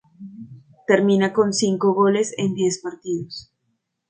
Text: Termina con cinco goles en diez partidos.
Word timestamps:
Termina 0.87 1.31
con 1.31 1.53
cinco 1.53 1.93
goles 1.93 2.33
en 2.35 2.55
diez 2.55 2.79
partidos. 2.81 3.51